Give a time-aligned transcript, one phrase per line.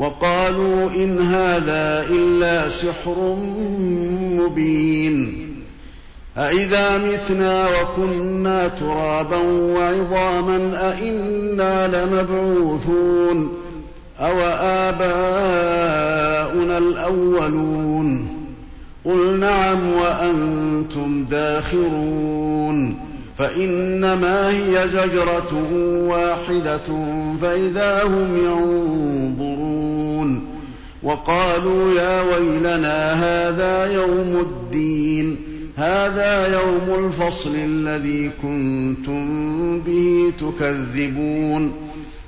[0.00, 3.36] وقالوا إن هذا إلا سحر
[4.38, 5.46] مبين.
[6.36, 13.52] أإذا متنا وكنا ترابا وعظاما أإنا لمبعوثون
[14.20, 14.40] أو
[14.90, 18.28] آباؤنا الأولون.
[19.04, 23.09] قل نعم وأنتم داخرون.
[23.40, 25.52] فإنما هي زجرة
[26.08, 27.06] واحدة
[27.42, 30.42] فإذا هم ينظرون
[31.02, 35.36] وقالوا يا ويلنا هذا يوم الدين
[35.76, 41.72] هذا يوم الفصل الذي كنتم به تكذبون.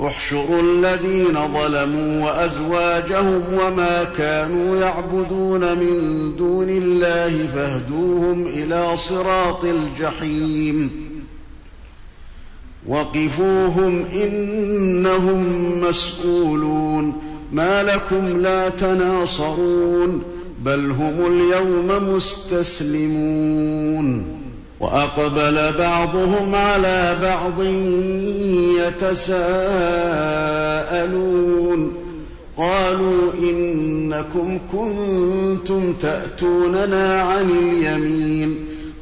[0.00, 11.05] احشروا الذين ظلموا وأزواجهم وما كانوا يعبدون من دون الله فاهدوهم إلى صراط الجحيم.
[12.88, 15.44] وقفوهم إنهم
[15.88, 17.12] مسئولون
[17.52, 20.22] ما لكم لا تناصرون
[20.64, 23.66] بل هم اليوم مستسلمون
[24.80, 27.62] وأقبل بعضهم على بعض
[28.78, 29.36] يتساءلون
[32.56, 38.75] قالوا إنكم كنتم تأتوننا عن اليمين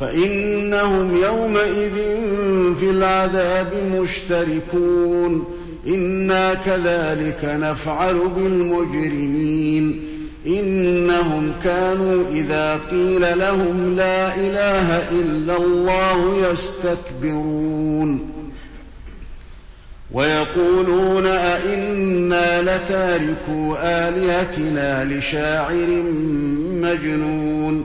[0.00, 1.94] فإنهم يومئذ
[2.80, 5.44] في العذاب مشتركون.
[5.86, 10.02] إنا كذلك نفعل بالمجرمين.
[10.46, 18.30] إنهم كانوا إذا قيل لهم لا إله إلا الله يستكبرون.
[20.12, 26.02] ويقولون أئنا لتاركو آلهتنا لشاعر
[26.70, 27.84] مجنون.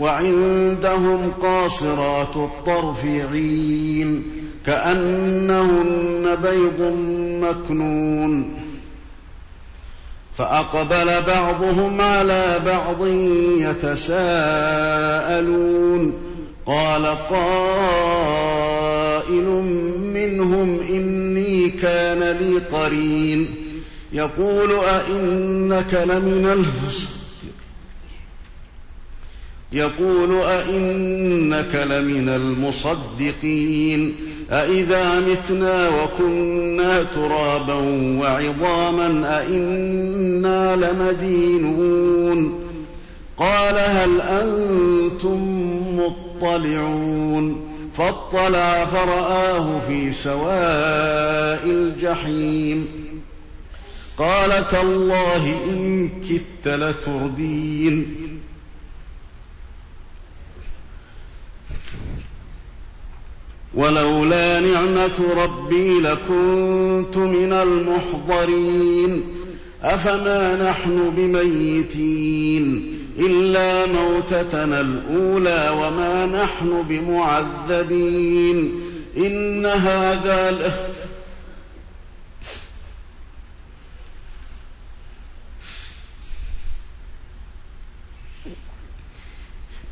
[0.00, 4.22] وعندهم قاصرات الطرف عين
[4.66, 6.96] كأنهن بيض
[7.42, 8.54] مكنون.
[10.38, 13.06] فأقبل بعضهم على بعض
[13.58, 14.52] يتساءلون.
[16.66, 18.28] قال قائل
[20.14, 23.54] منهم إني كان لي قرين.
[24.12, 27.17] يقول أئنك لمن المصدق
[29.72, 34.14] يقول أئنك لمن المصدقين
[34.50, 37.74] أإذا متنا وكنا ترابا
[38.20, 42.60] وعظاما أئنا لمدينون
[43.36, 45.68] قال هل أنتم
[45.98, 52.86] مطلعون فاطلع فرآه في سواء الجحيم
[54.18, 58.06] قال تالله إن كدت لتردين
[63.74, 69.22] ولولا نعمة ربي لكنت من المحضرين.
[69.82, 78.80] أفما نحن بميتين؟ إلا موتتنا الأولى وما نحن بمعذبين.
[79.16, 80.88] إن هذا له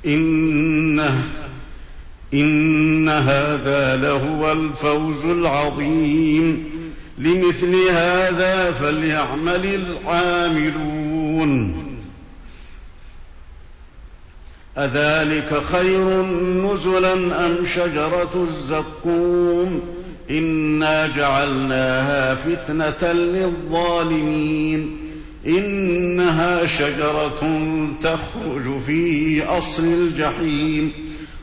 [0.07, 1.25] إنه
[2.35, 6.71] إن هذا لهو الفوز العظيم.
[7.19, 11.83] لمثل هذا فليعمل العاملون.
[14.79, 16.23] أذلك خير
[16.67, 17.13] نزلا
[17.47, 19.81] أم شجرة الزقوم؟
[20.31, 24.97] إنا جعلناها فتنة للظالمين.
[25.47, 27.67] إنها شجرة
[28.03, 30.93] تخرج في أصل الجحيم.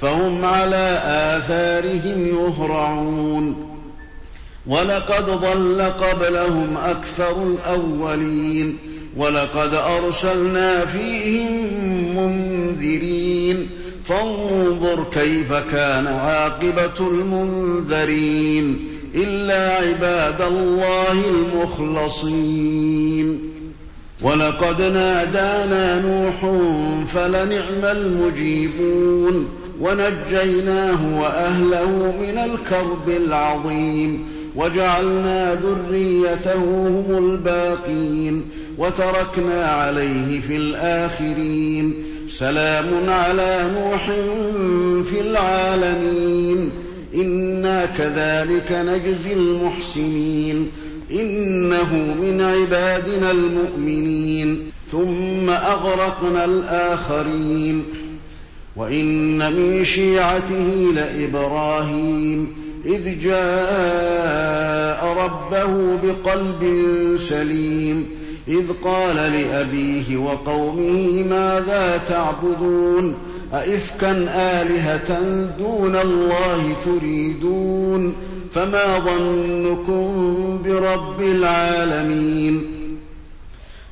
[0.00, 3.76] فهم على آثارهم يهرعون.
[4.66, 8.78] ولقد ضل قبلهم أكثر الأولين.
[9.16, 11.48] ولقد أرسلنا فيهم
[12.16, 13.68] منذرين.
[14.04, 18.88] فانظر كيف كان عاقبة المنذرين.
[19.14, 23.38] إلا عباد الله المخلصين.
[24.22, 26.40] ولقد نادانا نوح
[27.14, 29.48] فلنعم المجيبون.
[29.80, 34.26] ونجيناه وأهله من الكرب العظيم
[34.56, 38.42] وجعلنا ذريته هم الباقين
[38.78, 41.94] وتركنا عليه في الآخرين
[42.28, 44.04] سلام على نوح
[45.04, 46.70] في العالمين
[47.14, 50.70] إنا كذلك نجزي المحسنين
[51.10, 57.84] إنه من عبادنا المؤمنين ثم أغرقنا الآخرين
[58.76, 62.48] وإن من شيعته لإبراهيم
[62.86, 66.62] إذ جاء ربه بقلب
[67.16, 68.06] سليم
[68.48, 73.14] إذ قال لأبيه وقومه ماذا تعبدون؟
[73.54, 75.20] أئفكا آلهة
[75.58, 78.14] دون الله تريدون؟
[78.54, 80.12] فما ظنكم
[80.64, 82.75] برب العالمين؟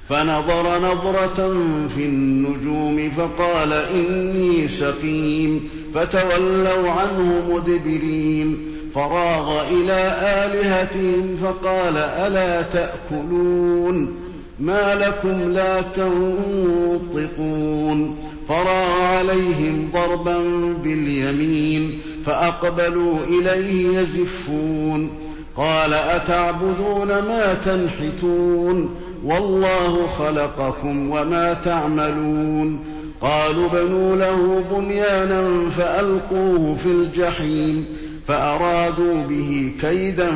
[0.08, 1.54] فنظر نظرة
[1.96, 8.58] في النجوم فقال إني سقيم فتولوا عنه مدبرين.
[8.94, 14.16] فراغ إلى آلهتهم فقال ألا تأكلون؟
[14.60, 17.18] ما لكم لا تنطقون.
[18.48, 20.38] فراغ عليهم ضربا
[20.84, 25.10] باليمين فأقبلوا إليه يزفون.
[25.56, 32.78] قال أتعبدون ما تنحتون؟ والله خلقكم وما تعملون.
[33.20, 37.84] قالوا بنوا له بنيانا فألقوه في الجحيم
[38.28, 40.30] فأرادوا به كيدا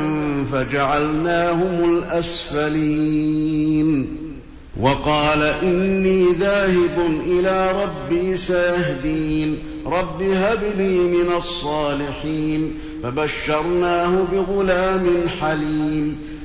[0.53, 4.07] فجعلناهم الأسفلين.
[4.81, 12.73] وقال إني ذاهب إلى ربي سيهدين رب هب لي من الصالحين.
[13.03, 15.07] فبشرناه بغلام
[15.41, 16.28] حليم.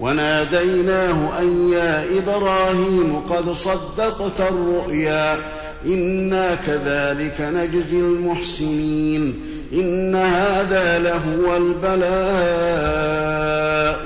[0.00, 5.38] وناديناه أن يا إبراهيم قد صدقت الرؤيا
[5.86, 9.34] إنا كذلك نجزي المحسنين
[9.72, 12.06] إن هذا لهو البلاء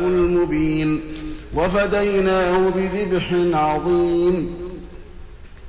[0.09, 1.01] المبين
[1.55, 4.55] وفديناه بذبح عظيم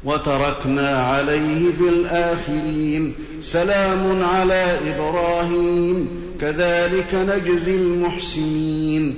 [0.03, 6.07] وتركنا عليه في الآخرين سلام على إبراهيم
[6.41, 9.17] كذلك نجزي المحسنين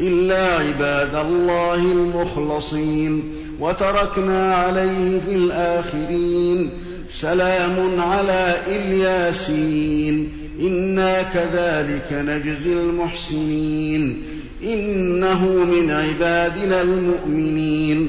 [0.00, 3.22] إلا عباد الله المخلصين
[3.60, 6.70] وتركنا عليه في الآخرين
[7.08, 10.28] سلام على الياسين
[10.60, 14.22] إنا كذلك نجزي المحسنين
[14.62, 18.08] إنه من عبادنا المؤمنين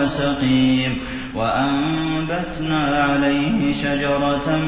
[0.00, 0.98] وهو سقيم
[1.34, 4.58] وأنبتنا عليه شجرة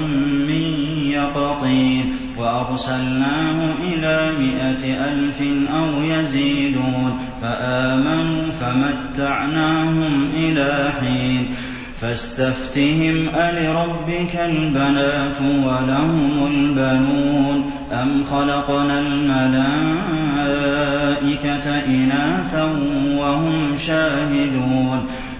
[0.49, 0.63] من
[1.11, 5.43] يقطين وأرسلناه إلى مائة ألف
[5.75, 11.55] أو يزيدون فآمنوا فمتعناهم إلى حين
[12.01, 20.03] فاستفتهم ألربك البنات ولهم البنون أم خلقنا الملائكة
[21.87, 22.65] إناثا
[23.17, 25.07] وهم شاهدون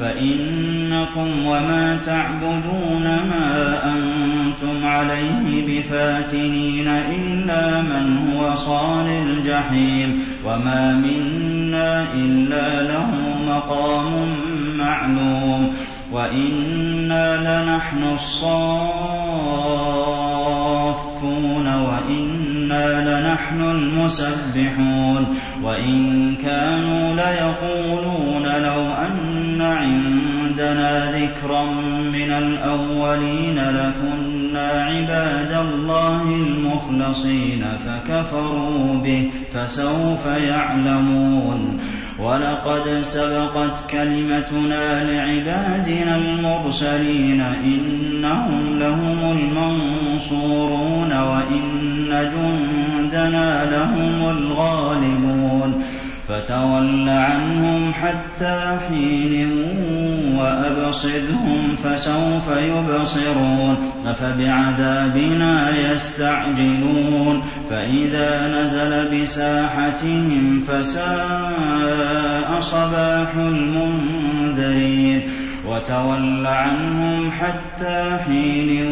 [0.00, 12.82] فإنكم وما تعبدون ما أنتم عليه بفاتنين إلا من هو صال الجحيم وما منا إلا
[12.82, 13.10] له
[13.48, 14.12] مقام
[14.78, 15.74] معلوم
[16.12, 18.64] وإنا لنحن الصافون
[21.66, 29.23] وإنا لنحن المسبحون وإن كانوا ليقولون لو أن
[29.64, 31.64] عندنا ذكرا
[32.12, 41.80] من الأولين لكنا كنا عباد الله المخلصين فكفروا به فسوف يعلمون.
[42.18, 55.84] ولقد سبقت كلمتنا لعبادنا المرسلين إنهم لهم المنصورون وإن جندنا لهم الغالبون.
[56.28, 59.48] فَتَوَلَّ عَنْهُمْ حَتَّىٰ حِينٍ
[60.38, 63.76] وَأَبْصِرْهُمْ فَسَوْفَ يُبْصِرُونَ
[64.06, 75.22] أَفَبِعَذَابِنَا يَسْتَعْجِلُونَ فَإِذَا نَزَلَ بِسَاحَتِهِمْ فَسَاءَ صَبَاحُ الْمُنذَرِينَ
[75.74, 78.86] وَتَوَلَّ عَنْهُمْ حَتَّىٰ حِينٍ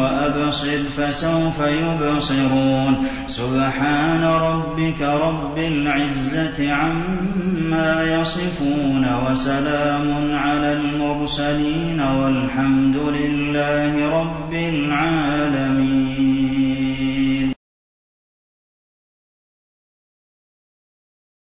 [0.00, 3.06] وَأَبْصِرْ فَسَوْفَ يُبْصِرُونَ.
[3.28, 16.07] سُبْحَانَ رَبِّكَ رَبِّ الْعِزَّةِ عَمَّا يَصِفُونَ وَسَلَامٌ عَلَى الْمُرْسَلِينَ وَالْحَمْدُ لِلَّهِ رَبِّ الْعَالَمِينَ.